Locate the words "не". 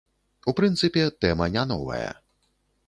1.59-1.69